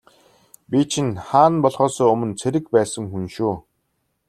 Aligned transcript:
Би 0.69 0.79
чинь 0.91 1.13
хаан 1.27 1.53
болохоосоо 1.63 2.09
өмнө 2.13 2.33
цэрэг 2.41 2.65
байсан 2.75 3.03
хүн 3.11 3.25
шүү. 3.35 3.53